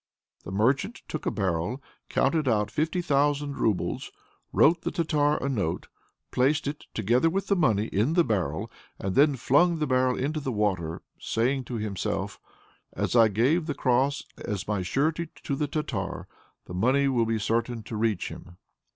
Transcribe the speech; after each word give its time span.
The 0.45 0.51
merchant 0.51 1.03
took 1.07 1.27
a 1.27 1.29
barrel, 1.29 1.79
counted 2.09 2.47
out 2.47 2.71
fifty 2.71 3.03
thousand 3.03 3.57
roubles, 3.59 4.11
wrote 4.51 4.81
the 4.81 4.89
Tartar 4.89 5.37
a 5.37 5.47
note, 5.47 5.89
placed 6.31 6.65
it, 6.65 6.85
together 6.95 7.29
with 7.29 7.45
the 7.45 7.55
money, 7.55 7.85
in 7.85 8.13
the 8.13 8.23
barrel, 8.23 8.71
and 8.97 9.13
then 9.13 9.35
flung 9.35 9.77
the 9.77 9.85
barrel 9.85 10.17
into 10.17 10.39
the 10.39 10.51
water, 10.51 11.03
saying 11.19 11.65
to 11.65 11.75
himself: 11.75 12.39
"As 12.93 13.15
I 13.15 13.27
gave 13.27 13.67
the 13.67 13.75
cross 13.75 14.23
as 14.43 14.67
my 14.67 14.81
surety 14.81 15.29
to 15.43 15.55
the 15.55 15.67
Tartar, 15.67 16.27
the 16.65 16.73
money 16.73 17.07
will 17.07 17.27
be 17.27 17.37
certain 17.37 17.83
to 17.83 17.95
reach 17.95 18.29
him." 18.29 18.57